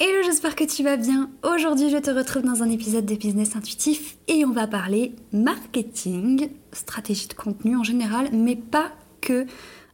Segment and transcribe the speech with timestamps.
[0.00, 1.30] Hello, j'espère que tu vas bien.
[1.44, 6.50] Aujourd'hui, je te retrouve dans un épisode de Business Intuitif et on va parler marketing,
[6.72, 9.46] stratégie de contenu en général, mais pas que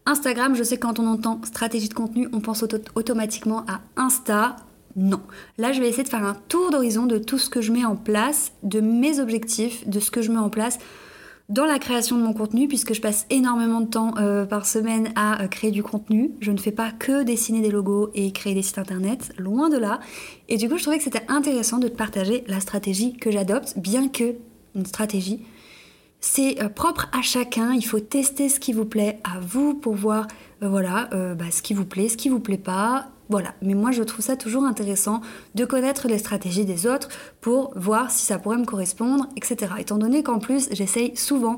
[0.06, 4.56] Instagram, je sais quand on entend stratégie de contenu, on pense automatiquement à Insta.
[4.96, 5.20] Non.
[5.58, 7.84] Là, je vais essayer de faire un tour d'horizon de tout ce que je mets
[7.84, 10.78] en place, de mes objectifs, de ce que je mets en place
[11.52, 15.12] dans la création de mon contenu, puisque je passe énormément de temps euh, par semaine
[15.16, 16.30] à euh, créer du contenu.
[16.40, 19.76] Je ne fais pas que dessiner des logos et créer des sites internet, loin de
[19.76, 20.00] là.
[20.48, 23.78] Et du coup, je trouvais que c'était intéressant de te partager la stratégie que j'adopte,
[23.78, 24.34] bien que
[24.74, 25.42] une stratégie
[26.24, 29.96] c'est euh, propre à chacun, il faut tester ce qui vous plaît à vous pour
[29.96, 30.28] voir
[30.60, 33.08] voilà, bah, ce qui vous plaît, ce qui vous plaît pas.
[33.32, 35.22] Voilà, mais moi je trouve ça toujours intéressant
[35.54, 37.08] de connaître les stratégies des autres
[37.40, 39.72] pour voir si ça pourrait me correspondre, etc.
[39.78, 41.56] Étant donné qu'en plus j'essaye souvent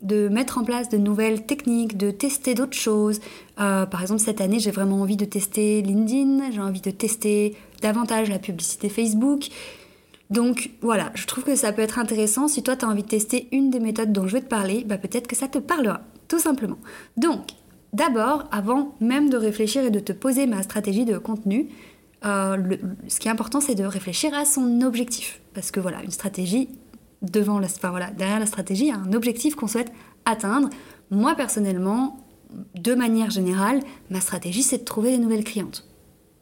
[0.00, 3.18] de mettre en place de nouvelles techniques, de tester d'autres choses.
[3.56, 8.30] par exemple, cette année, j'ai vraiment envie de tester LinkedIn, j'ai envie de tester davantage
[8.30, 9.48] la publicité Facebook.
[10.30, 12.46] Donc voilà, je trouve que ça peut être intéressant.
[12.46, 14.84] Si toi tu as envie de tester une des méthodes dont je vais te parler,
[14.86, 16.78] bah peut-être que ça te parlera, tout simplement.
[17.16, 17.40] Donc,
[17.92, 21.68] d'abord, avant même de réfléchir et de te poser ma stratégie de contenu,
[22.24, 25.40] euh, ce qui est important c'est de réfléchir à son objectif.
[25.54, 26.68] Parce que voilà, une stratégie,
[27.22, 27.68] devant la,
[28.10, 29.92] derrière la stratégie, il y a un objectif qu'on souhaite
[30.24, 30.68] atteindre.
[31.10, 32.24] Moi personnellement,
[32.74, 35.86] de manière générale, ma stratégie c'est de trouver des nouvelles clientes.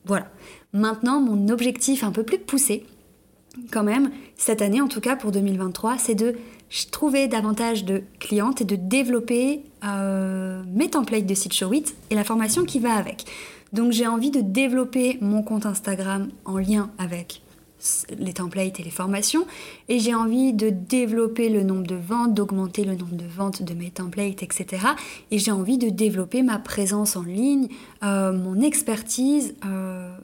[0.05, 0.31] Voilà.
[0.73, 2.87] Maintenant, mon objectif un peu plus poussé,
[3.71, 6.37] quand même, cette année en tout cas pour 2023, c'est de
[6.91, 12.25] trouver davantage de clientes et de développer euh, mes templates de site Showit et la
[12.25, 13.25] formation qui va avec.
[13.72, 17.43] Donc j'ai envie de développer mon compte Instagram en lien avec
[18.19, 19.47] les templates et les formations
[19.88, 23.75] et j'ai envie de développer le nombre de ventes, d'augmenter le nombre de ventes de
[23.75, 24.87] mes templates, etc.
[25.31, 27.69] Et j'ai envie de développer ma présence en ligne,
[28.03, 30.16] euh, mon expertise euh,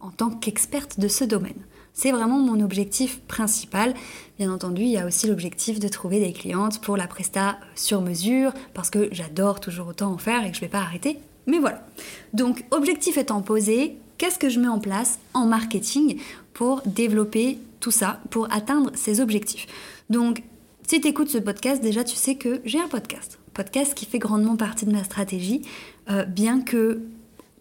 [0.00, 1.62] en tant qu'experte de ce domaine.
[1.92, 3.94] C'est vraiment mon objectif principal.
[4.38, 8.00] Bien entendu, il y a aussi l'objectif de trouver des clientes pour la presta sur
[8.00, 11.18] mesure, parce que j'adore toujours autant en faire et que je ne vais pas arrêter.
[11.46, 11.86] Mais voilà.
[12.32, 16.20] Donc, objectif étant posé, qu'est-ce que je mets en place en marketing
[16.52, 19.66] pour développer tout ça, pour atteindre ces objectifs?
[20.10, 20.42] Donc,
[20.86, 23.38] si tu écoutes ce podcast, déjà tu sais que j'ai un podcast.
[23.54, 25.62] Podcast qui fait grandement partie de ma stratégie,
[26.10, 27.00] euh, bien que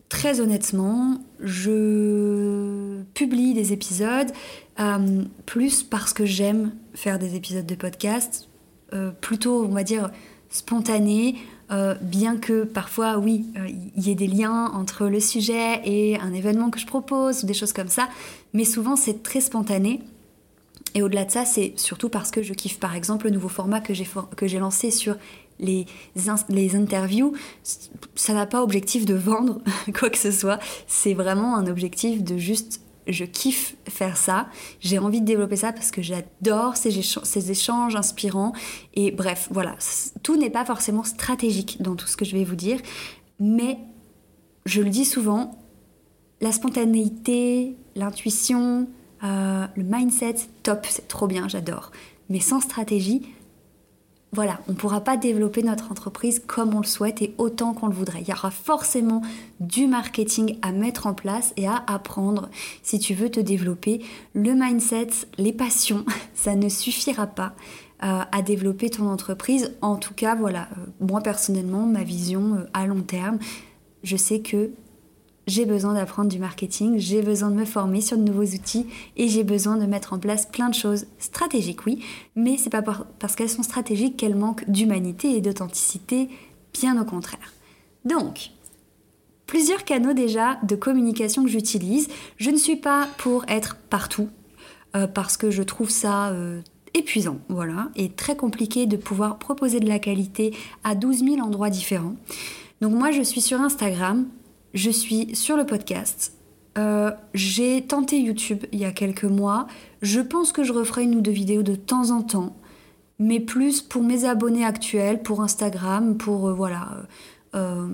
[0.10, 4.32] très honnêtement, je publie des épisodes
[4.80, 8.50] euh, plus parce que j'aime faire des épisodes de podcast,
[8.94, 10.10] euh, plutôt, on va dire,
[10.50, 11.36] spontanés,
[11.72, 13.46] euh, bien que parfois, oui,
[13.96, 17.48] il y ait des liens entre le sujet et un événement que je propose ou
[17.48, 18.10] des choses comme ça,
[18.54, 20.02] mais souvent c'est très spontané.
[20.96, 23.82] Et au-delà de ça, c'est surtout parce que je kiffe par exemple le nouveau format
[23.82, 25.16] que j'ai lancé sur
[25.60, 25.86] les,
[26.50, 27.34] les interviews,
[28.16, 29.62] ça n'a pas objectif de vendre
[30.00, 30.60] quoi que ce soit.
[30.88, 34.50] C'est vraiment un objectif de juste je kiffe faire ça,
[34.82, 38.54] j'ai envie de développer ça parce que j'adore ces, ces, échanges inspirants.
[38.94, 39.76] Et bref, voilà,
[40.22, 42.80] tout n'est pas forcément stratégique dans tout ce que je vais vous dire,
[43.40, 43.80] mais
[44.68, 45.58] je le dis souvent,
[46.40, 48.88] la spontanéité, l'intuition,
[49.24, 51.92] euh, le mindset, top, c'est trop bien, j'adore.
[52.30, 53.34] Mais sans stratégie,
[54.32, 57.88] voilà, on ne pourra pas développer notre entreprise comme on le souhaite et autant qu'on
[57.88, 58.22] le voudrait.
[58.22, 59.24] Il y aura forcément
[59.60, 62.50] du marketing à mettre en place et à apprendre
[62.84, 64.06] si tu veux te développer.
[64.34, 66.06] Le mindset, les passions,
[66.36, 67.54] ça ne suffira pas
[68.04, 69.76] euh, à développer ton entreprise.
[69.82, 73.40] En tout cas, voilà, euh, moi personnellement, ma vision à long terme,
[74.04, 74.72] je sais que
[75.50, 78.86] j'ai besoin d'apprendre du marketing, j'ai besoin de me former sur de nouveaux outils
[79.18, 82.04] et j'ai besoin de mettre en place plein de choses stratégiques, oui,
[82.36, 86.30] mais c'est pas parce qu'elles sont stratégiques qu'elles manquent d'humanité et d'authenticité,
[86.74, 87.54] bien au contraire.
[88.06, 88.52] Donc,
[89.48, 92.08] plusieurs canaux déjà de communication que j'utilise.
[92.38, 94.30] Je ne suis pas pour être partout
[94.96, 96.62] euh, parce que je trouve ça euh,
[96.94, 101.72] épuisant, voilà, et très compliqué de pouvoir proposer de la qualité à 12 000 endroits
[101.72, 102.16] différents.
[102.82, 104.28] Donc moi, je suis sur Instagram
[104.74, 106.34] je suis sur le podcast.
[106.78, 109.68] Euh, j'ai tenté YouTube il y a quelques mois.
[110.02, 112.56] Je pense que je referai une ou deux vidéos de temps en temps,
[113.18, 117.06] mais plus pour mes abonnés actuels, pour Instagram, pour euh, voilà,
[117.56, 117.88] euh,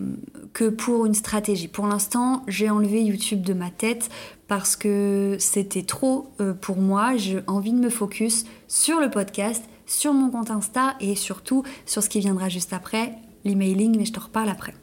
[0.54, 1.68] que pour une stratégie.
[1.68, 4.10] Pour l'instant, j'ai enlevé YouTube de ma tête
[4.48, 6.30] parce que c'était trop
[6.62, 7.16] pour moi.
[7.16, 12.04] J'ai envie de me focus sur le podcast, sur mon compte Insta et surtout sur
[12.04, 13.14] ce qui viendra juste après,
[13.46, 14.74] l'emailing, mais je te reparle après.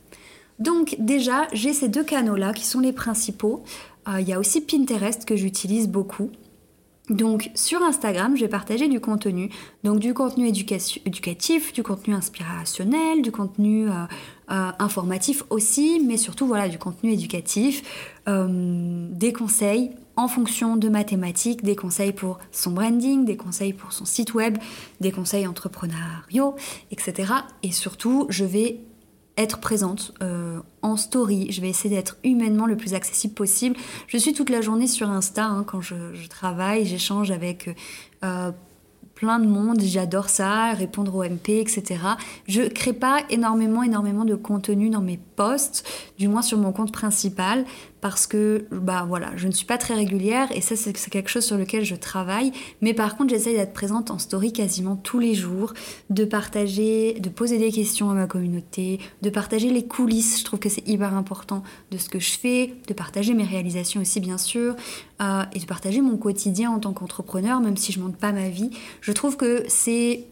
[0.58, 3.62] Donc déjà, j'ai ces deux canaux-là qui sont les principaux.
[4.08, 6.30] Euh, il y a aussi Pinterest que j'utilise beaucoup.
[7.10, 9.50] Donc sur Instagram, je vais partager du contenu,
[9.82, 13.92] donc du contenu éducatif, du contenu inspirationnel, du contenu euh,
[14.50, 17.82] euh, informatif aussi, mais surtout voilà du contenu éducatif,
[18.26, 24.04] des conseils en fonction de mathématiques, des conseils pour son branding, des conseils pour son
[24.04, 24.58] site web,
[25.00, 26.54] des conseils entrepreneuriaux,
[26.92, 27.32] etc.
[27.64, 28.78] Et surtout, je vais
[29.36, 31.50] être présente euh, en story.
[31.50, 33.76] Je vais essayer d'être humainement le plus accessible possible.
[34.06, 35.94] Je suis toute la journée sur Insta hein, quand je,
[36.28, 37.74] travaille, j'échange avec
[38.24, 38.52] euh,
[39.14, 42.00] plein de monde, j'adore ça, répondre aux MP, etc.
[42.48, 45.88] Je crée pas énormément, énormément de contenu dans mes posts,
[46.18, 47.64] du moins sur mon compte principal,
[48.02, 51.44] parce que bah voilà, je ne suis pas très régulière et ça c'est quelque chose
[51.44, 52.50] sur lequel je travaille.
[52.80, 55.72] Mais par contre, j'essaye d'être présente en story quasiment tous les jours,
[56.10, 60.40] de partager, de poser des questions à ma communauté, de partager les coulisses.
[60.40, 61.62] Je trouve que c'est hyper important
[61.92, 64.74] de ce que je fais, de partager mes réalisations aussi bien sûr,
[65.22, 68.48] euh, et de partager mon quotidien en tant qu'entrepreneur, même si je montre pas ma
[68.48, 68.70] vie.
[69.00, 70.24] Je trouve que c'est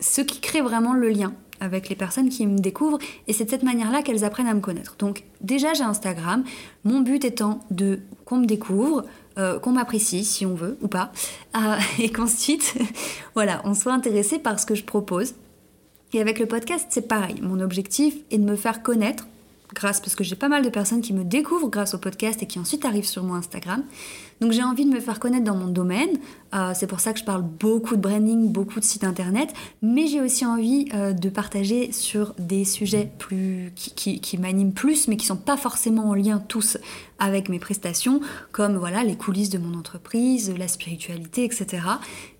[0.00, 3.50] ce qui crée vraiment le lien avec les personnes qui me découvrent et c'est de
[3.50, 4.96] cette manière-là qu'elles apprennent à me connaître.
[4.98, 6.44] Donc déjà j'ai Instagram,
[6.84, 9.04] mon but étant de qu'on me découvre,
[9.38, 11.12] euh, qu'on m'apprécie si on veut ou pas,
[11.56, 12.74] euh, et qu'ensuite
[13.34, 15.34] voilà, on soit intéressé par ce que je propose.
[16.12, 17.40] Et avec le podcast, c'est pareil.
[17.42, 19.26] Mon objectif est de me faire connaître
[19.76, 22.46] grâce parce que j'ai pas mal de personnes qui me découvrent grâce au podcast et
[22.46, 23.84] qui ensuite arrivent sur mon Instagram.
[24.40, 26.18] Donc j'ai envie de me faire connaître dans mon domaine.
[26.54, 29.52] Euh, c'est pour ça que je parle beaucoup de branding, beaucoup de sites internet,
[29.82, 35.16] mais j'ai aussi envie euh, de partager sur des sujets plus qui, m'animent plus, mais
[35.16, 36.78] qui sont pas forcément en lien tous
[37.18, 38.20] avec mes prestations,
[38.52, 41.82] comme voilà les coulisses de mon entreprise, la spiritualité, etc.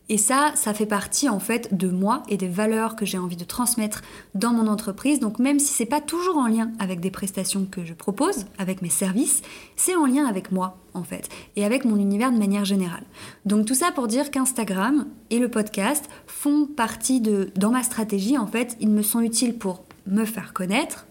[0.09, 3.37] Et ça, ça fait partie en fait de moi et des valeurs que j'ai envie
[3.37, 4.03] de transmettre
[4.35, 5.19] dans mon entreprise.
[5.19, 8.83] Donc même si c'est pas toujours en lien avec des prestations que je propose, avec
[8.83, 9.43] mes services,
[9.75, 13.05] c'est en lien avec moi en fait et avec mon univers de manière générale.
[13.47, 18.39] Donc tout ça pour dire qu'Instagram et le podcast font partie de dans ma stratégie
[18.39, 21.07] en fait, ils me sont utiles pour me faire connaître,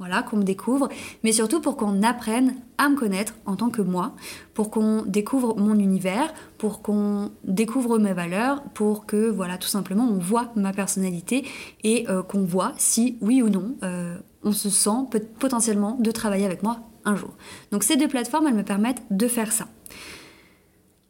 [0.00, 0.88] voilà, qu'on me découvre,
[1.22, 4.14] mais surtout pour qu'on apprenne à me connaître en tant que moi,
[4.54, 10.08] pour qu'on découvre mon univers, pour qu'on découvre mes valeurs, pour que, voilà, tout simplement,
[10.10, 11.46] on voit ma personnalité
[11.84, 15.04] et euh, qu'on voit si, oui ou non, euh, on se sent
[15.38, 17.34] potentiellement de travailler avec moi un jour.
[17.70, 19.68] Donc ces deux plateformes, elles me permettent de faire ça.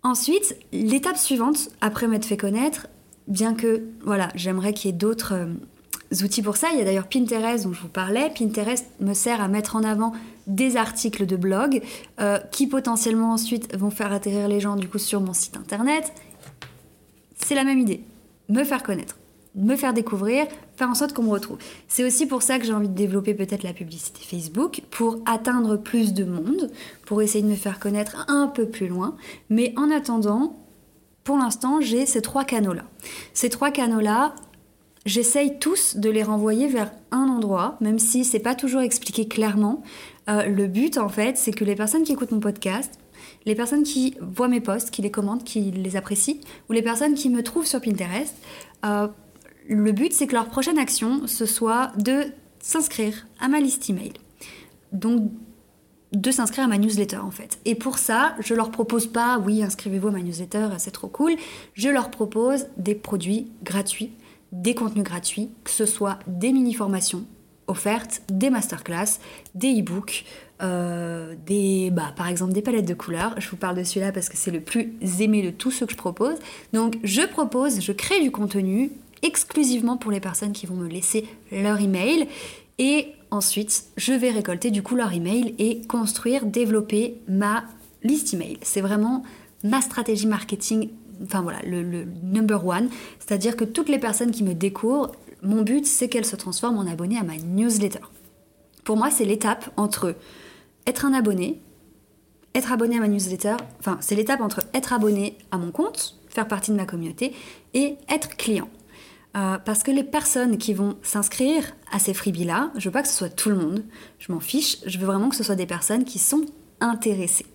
[0.03, 2.89] Ensuite, l'étape suivante, après m'être fait connaître,
[3.29, 5.35] bien que, voilà, j'aimerais qu'il y ait d'autres...
[6.13, 6.69] Outils pour ça.
[6.73, 8.31] Il y a d'ailleurs Pinterest dont je vous parlais.
[8.37, 10.13] Pinterest me sert à mettre en avant
[10.49, 11.83] des articles de blog
[12.21, 16.13] euh, qui potentiellement ensuite vont faire atterrir les gens du coup sur mon site internet.
[17.37, 18.03] C'est la même idée.
[18.49, 19.17] Me faire connaître,
[19.55, 20.47] me faire découvrir,
[20.77, 21.59] faire en sorte qu'on me retrouve.
[21.87, 25.77] C'est aussi pour ça que j'ai envie de développer peut-être la publicité Facebook pour atteindre
[25.77, 26.71] plus de monde,
[27.07, 29.15] pour essayer de me faire connaître un peu plus loin.
[29.49, 30.57] Mais en attendant,
[31.23, 32.85] pour l'instant, j'ai ces trois canaux-là.
[33.35, 34.35] Ces trois canaux-là,
[35.07, 39.83] J'essaye tous de les renvoyer vers un endroit, même si c'est pas toujours expliqué clairement.
[40.29, 42.93] Euh, le but, en fait, c'est que les personnes qui écoutent mon podcast,
[43.47, 46.37] les personnes qui voient mes posts, qui les commentent, qui les apprécient,
[46.69, 48.35] ou les personnes qui me trouvent sur Pinterest,
[48.85, 49.09] euh,
[49.69, 52.25] le but, c'est que leur prochaine action, ce soit de
[52.59, 54.13] s'inscrire à ma liste email.
[54.93, 55.31] Donc,
[56.13, 57.61] de s'inscrire à ma newsletter en fait.
[57.65, 61.37] Et pour ça, je leur propose pas, oui, inscrivez-vous à ma newsletter, c'est trop cool.
[61.75, 64.11] Je leur propose des produits gratuits
[64.53, 67.25] des contenus gratuits, que ce soit des mini-formations
[67.71, 69.21] offertes, des masterclass,
[69.55, 70.25] des e-books,
[70.61, 73.35] euh, des, bah, par exemple des palettes de couleurs.
[73.39, 75.93] Je vous parle de celui-là parce que c'est le plus aimé de tous ceux que
[75.93, 76.37] je propose.
[76.73, 78.91] Donc je propose, je crée du contenu
[79.23, 82.27] exclusivement pour les personnes qui vont me laisser leur email
[82.79, 87.65] et ensuite je vais récolter du coup leur email et construire, développer ma
[88.03, 88.59] liste email.
[88.63, 89.23] C'est vraiment
[89.63, 90.89] ma stratégie marketing
[91.23, 95.13] enfin voilà, le, number one, c'est-à-dire que toutes les personnes qui me découvrent,
[95.43, 98.01] mon but c'est qu'elles se transforment en abonnées à ma newsletter.
[98.85, 100.17] Pour moi, c'est l'étape entre
[100.87, 101.61] être un abonné,
[102.55, 106.49] être abonné à ma newsletter, enfin c'est l'étape entre être abonné à mon compte, faire
[106.49, 107.35] partie de ma communauté,
[107.75, 108.69] et être client.
[109.37, 113.09] Euh, parce que les personnes qui vont s'inscrire à ces freebies-là, je veux pas que
[113.09, 113.85] ce soit tout le monde,
[114.19, 116.47] je m'en fiche, je veux vraiment que ce soit des personnes qui sont
[116.81, 117.47] intéressées,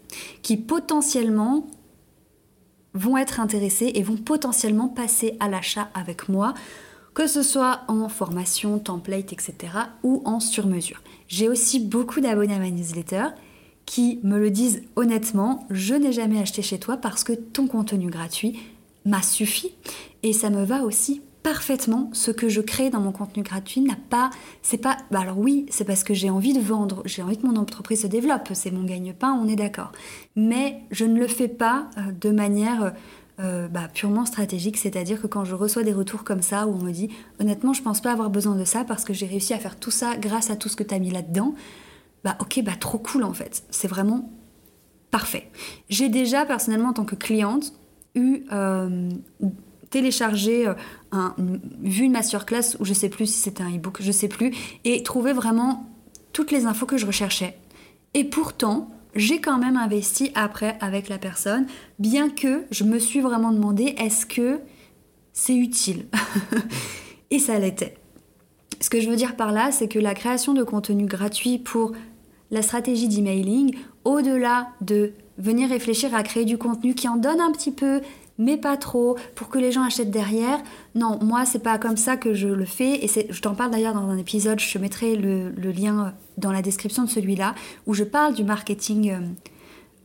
[0.41, 1.67] qui potentiellement
[2.95, 6.55] vont être intéressées et vont potentiellement passer à l'achat avec moi,
[7.13, 9.53] que ce soit en formation, template, etc.
[10.03, 11.01] ou en sur-mesure.
[11.27, 13.27] J'ai aussi beaucoup d'abonnés à ma newsletter
[13.85, 18.09] qui me le disent honnêtement, je n'ai jamais acheté chez toi parce que ton contenu
[18.09, 18.59] gratuit
[19.05, 19.75] m'a suffi
[20.23, 23.97] et ça me va aussi parfaitement ce que je crée dans mon contenu gratuit n'a
[24.09, 24.31] pas
[24.63, 27.45] c'est pas bah alors oui c'est parce que j'ai envie de vendre j'ai envie que
[27.45, 29.91] mon entreprise se développe c'est mon gagne-pain on est d'accord.
[30.35, 32.95] Mais je ne le fais pas euh, de manière
[33.39, 36.81] euh, bah, purement stratégique c'est-à-dire que quand je reçois des retours comme ça où on
[36.81, 37.09] me dit
[37.39, 39.91] honnêtement je pense pas avoir besoin de ça parce que j'ai réussi à faire tout
[39.91, 41.53] ça grâce à tout ce que tu as mis là-dedans
[42.23, 43.65] bah ok bah trop cool en fait.
[43.69, 44.31] C'est vraiment
[45.11, 45.51] parfait.
[45.89, 47.71] J'ai déjà personnellement en tant que cliente
[48.15, 49.09] eu euh,
[49.95, 50.73] téléchargé, euh,
[51.13, 51.33] un,
[51.81, 55.01] vu une masterclass ou je sais plus si c'était un e-book, je sais plus, et
[55.03, 55.89] trouvé vraiment
[56.33, 57.57] toutes les infos que je recherchais.
[58.13, 61.65] Et pourtant, j'ai quand même investi après avec la personne,
[61.97, 64.59] bien que je me suis vraiment demandé est-ce que
[65.31, 66.07] c'est utile
[67.31, 67.95] Et ça l'était.
[68.81, 71.93] Ce que je veux dire par là, c'est que la création de contenu gratuit pour
[72.51, 77.53] la stratégie d'emailing, au-delà de venir réfléchir à créer du contenu qui en donne un
[77.53, 78.01] petit peu,
[78.37, 80.59] mais pas trop, pour que les gens achètent derrière.
[80.93, 83.03] Non, moi, c'est pas comme ça que je le fais.
[83.03, 86.61] Et je t'en parle d'ailleurs dans un épisode, je te mettrai le, lien dans la
[86.61, 87.55] description de celui-là,
[87.87, 89.19] où je parle du marketing euh,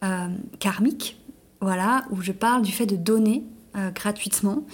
[0.04, 1.20] euh, karmique,
[1.60, 3.44] voilà, où je parle du fait de donner
[3.76, 4.64] euh, gratuitement.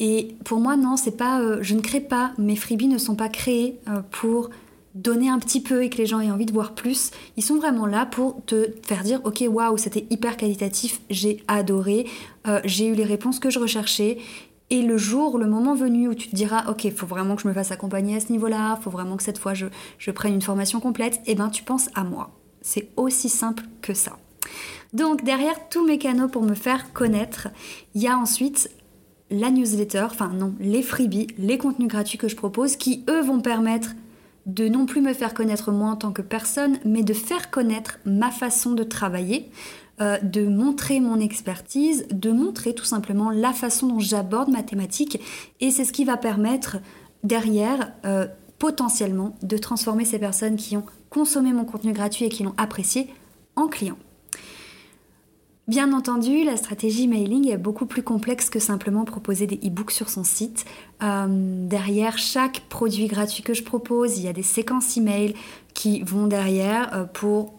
[0.00, 3.28] Et pour moi, non, c'est pas, je ne crée pas, mes freebies ne sont pas
[3.28, 3.80] créés
[4.12, 4.50] pour
[4.94, 7.10] donner un petit peu et que les gens aient envie de voir plus.
[7.36, 12.06] Ils sont vraiment là pour te faire dire ok waouh c'était hyper qualitatif, j'ai adoré,
[12.46, 14.18] euh, j'ai eu les réponses que je recherchais.
[14.70, 17.42] Et le jour, le moment venu où tu te diras ok il faut vraiment que
[17.42, 19.66] je me fasse accompagner à ce niveau-là, il faut vraiment que cette fois je,
[19.98, 22.30] je prenne une formation complète, et eh ben tu penses à moi.
[22.60, 24.18] C'est aussi simple que ça.
[24.92, 27.48] Donc derrière tous mes canaux pour me faire connaître,
[27.94, 28.70] il y a ensuite
[29.30, 33.40] la newsletter, enfin non, les freebies, les contenus gratuits que je propose qui eux vont
[33.40, 33.90] permettre
[34.48, 37.98] de non plus me faire connaître moi en tant que personne, mais de faire connaître
[38.04, 39.50] ma façon de travailler,
[40.00, 45.20] euh, de montrer mon expertise, de montrer tout simplement la façon dont j'aborde ma thématique.
[45.60, 46.78] Et c'est ce qui va permettre
[47.22, 48.26] derrière euh,
[48.58, 53.08] potentiellement de transformer ces personnes qui ont consommé mon contenu gratuit et qui l'ont apprécié
[53.54, 53.98] en clients.
[55.68, 60.08] Bien entendu, la stratégie mailing est beaucoup plus complexe que simplement proposer des e-books sur
[60.08, 60.64] son site.
[61.02, 65.34] Euh, derrière chaque produit gratuit que je propose, il y a des séquences email
[65.74, 67.58] qui vont derrière euh, pour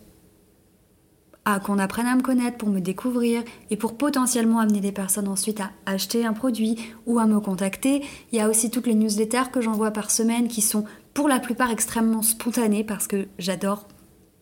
[1.66, 5.62] qu'on apprenne à me connaître, pour me découvrir et pour potentiellement amener des personnes ensuite
[5.62, 8.04] à acheter un produit ou à me contacter.
[8.32, 10.84] Il y a aussi toutes les newsletters que j'envoie par semaine qui sont
[11.16, 13.88] pour la plupart extrêmement spontanées parce que j'adore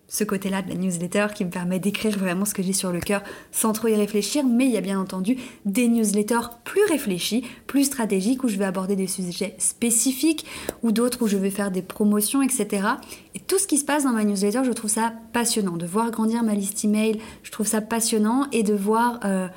[0.07, 2.99] ce côté-là de la newsletter qui me permet d'écrire vraiment ce que j'ai sur le
[2.99, 3.21] cœur
[3.51, 7.85] sans trop y réfléchir, mais il y a bien entendu des newsletters plus réfléchis, plus
[7.85, 10.45] stratégiques, où je vais aborder des sujets spécifiques,
[10.83, 12.87] ou d'autres où je vais faire des promotions, etc.
[13.35, 15.77] Et tout ce qui se passe dans ma newsletter, je trouve ça passionnant.
[15.77, 19.19] De voir grandir ma liste email, je trouve ça passionnant, et de voir...
[19.25, 19.47] Euh,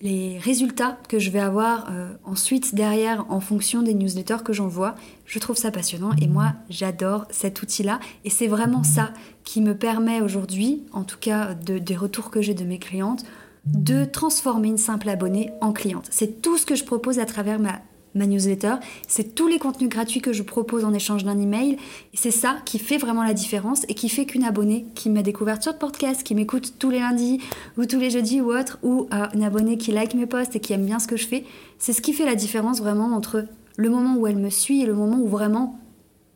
[0.00, 4.94] les résultats que je vais avoir euh, ensuite derrière en fonction des newsletters que j'envoie.
[5.26, 9.12] Je trouve ça passionnant et moi j'adore cet outil-là et c'est vraiment ça
[9.44, 13.24] qui me permet aujourd'hui, en tout cas des retours que j'ai de mes clientes,
[13.66, 16.08] de transformer une simple abonnée en cliente.
[16.10, 17.80] C'est tout ce que je propose à travers ma
[18.14, 18.74] ma newsletter,
[19.06, 21.76] c'est tous les contenus gratuits que je propose en échange d'un email.
[22.14, 25.62] C'est ça qui fait vraiment la différence et qui fait qu'une abonnée qui m'a découverte
[25.62, 27.40] sur le podcast, qui m'écoute tous les lundis
[27.76, 30.60] ou tous les jeudis ou autre, ou euh, une abonnée qui like mes posts et
[30.60, 31.44] qui aime bien ce que je fais,
[31.78, 34.86] c'est ce qui fait la différence vraiment entre le moment où elle me suit et
[34.86, 35.78] le moment où vraiment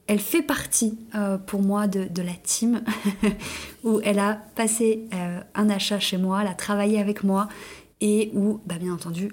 [0.06, 2.82] elle fait partie euh, pour moi de, la team,
[3.84, 7.48] où elle a passé euh, un achat chez moi, elle a travaillé avec moi
[8.00, 9.32] et où, bah, bien entendu,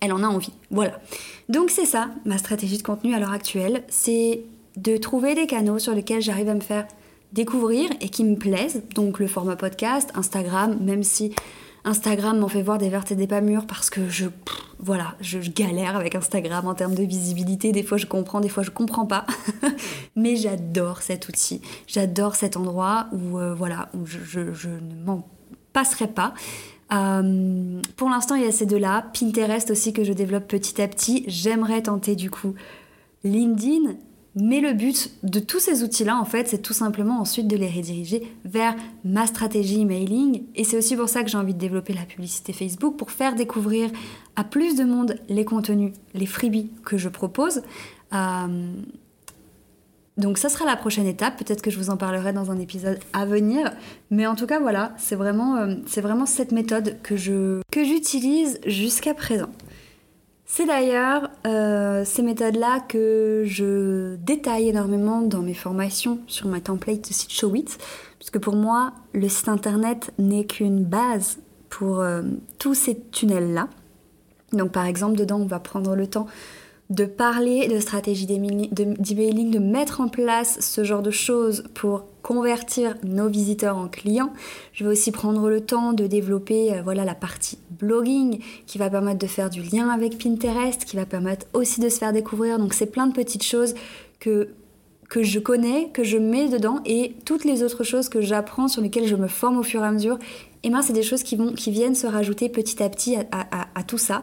[0.00, 0.52] elle en a envie.
[0.70, 1.00] Voilà.
[1.48, 4.42] Donc c'est ça, ma stratégie de contenu à l'heure actuelle, c'est
[4.76, 6.86] de trouver des canaux sur lesquels j'arrive à me faire
[7.32, 8.82] découvrir et qui me plaisent.
[8.94, 11.34] Donc le format podcast, Instagram, même si
[11.84, 14.26] Instagram m'en fait voir des vertes et des pas mûres parce que je,
[14.78, 17.72] voilà, je, galère avec Instagram en termes de visibilité.
[17.72, 19.26] Des fois je comprends, des fois je comprends pas.
[20.16, 21.62] Mais j'adore cet outil.
[21.86, 25.26] J'adore cet endroit où, euh, voilà, où je ne m'en
[25.72, 26.34] passerai pas.
[26.92, 29.06] Euh, pour l'instant, il y a ces deux-là.
[29.18, 31.24] Pinterest aussi que je développe petit à petit.
[31.26, 32.54] J'aimerais tenter du coup
[33.24, 33.94] LinkedIn
[34.36, 37.68] Mais le but de tous ces outils-là, en fait, c'est tout simplement ensuite de les
[37.68, 40.44] rediriger vers ma stratégie emailing.
[40.54, 43.34] Et c'est aussi pour ça que j'ai envie de développer la publicité Facebook, pour faire
[43.34, 43.90] découvrir
[44.36, 47.62] à plus de monde les contenus, les freebies que je propose.
[48.12, 48.72] Euh,
[50.16, 52.98] donc ça sera la prochaine étape, peut-être que je vous en parlerai dans un épisode
[53.12, 53.72] à venir,
[54.10, 59.50] mais en tout cas voilà, c'est vraiment, euh, cette méthode que j'utilise jusqu'à présent.
[60.52, 67.08] C'est d'ailleurs euh, ces méthodes-là que je détaille énormément dans mes formations sur ma template
[67.08, 67.78] de site Showit,
[68.18, 71.38] puisque pour moi, le site internet n'est qu'une base
[71.68, 72.22] pour euh,
[72.58, 73.68] tous ces tunnels-là.
[74.52, 76.26] Donc par exemple, dedans, on va prendre le temps
[76.90, 82.96] de parler de stratégie d'emailing, de mettre en place ce genre de choses pour convertir
[83.04, 84.32] nos visiteurs en clients.
[84.72, 88.90] Je vais aussi prendre le temps de développer euh, voilà la partie blogging qui va
[88.90, 92.58] permettre de faire du lien avec Pinterest, qui va permettre aussi de se faire découvrir.
[92.58, 93.74] Donc c'est plein de petites choses
[94.18, 94.48] que
[95.10, 98.80] que je connais, que je mets dedans et toutes les autres choses que j'apprends sur
[98.80, 100.18] lesquelles je me forme au fur et à mesure
[100.62, 103.16] et eh ben c'est des choses qui, vont, qui viennent se rajouter petit à petit
[103.16, 104.22] à, tout ça.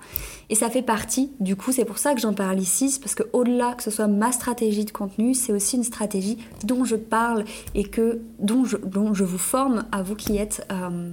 [0.49, 3.23] Et ça fait partie, du coup, c'est pour ça que j'en parle ici, parce que
[3.33, 7.43] au-delà que ce soit ma stratégie de contenu, c'est aussi une stratégie dont je parle
[7.73, 11.11] et que, dont, je, dont je vous forme à vous qui êtes euh,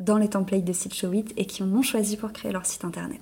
[0.00, 3.20] dans les templates de site Showit et qui m'ont choisi pour créer leur site internet.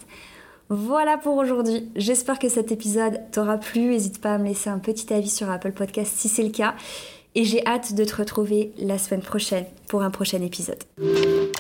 [0.69, 1.89] Voilà pour aujourd'hui.
[1.95, 3.91] J'espère que cet épisode t'aura plu.
[3.91, 6.75] N'hésite pas à me laisser un petit avis sur Apple Podcast si c'est le cas
[7.37, 10.83] et j'ai hâte de te retrouver la semaine prochaine pour un prochain épisode.